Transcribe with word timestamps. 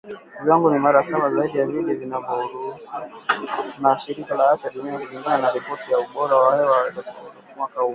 Viwango 0.43 0.67
ni 0.71 0.79
mara 0.79 1.03
saba 1.03 1.29
zaidi 1.31 1.57
ya 1.57 1.65
vile 1.67 1.93
vinavyoruhusiwa 1.95 3.09
na 3.79 3.99
shirika 3.99 4.35
la 4.35 4.49
afya 4.49 4.69
duniani, 4.71 5.05
kulingana 5.07 5.37
na 5.37 5.51
ripoti 5.51 5.91
ya 5.91 5.99
ubora 5.99 6.35
wa 6.37 6.55
hewa 6.57 6.87
iliyotolewa 6.87 7.33
mwaka 7.57 7.73
uliopita 7.73 7.89